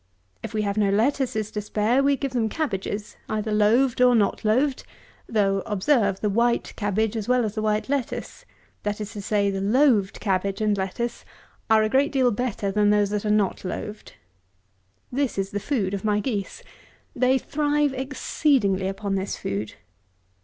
[0.41, 4.43] If we have no lettuces to spare, we give them cabbages, either loaved or not
[4.43, 4.81] loaved;
[5.29, 8.43] though, observe, the white cabbage as well as the white lettuce,
[8.81, 11.23] that is to say, the loaved cabbage and lettuce,
[11.69, 14.13] are a great deal better than those that are not loaved.
[15.11, 16.63] This is the food of my geese.
[17.15, 19.75] They thrive exceedingly upon this food.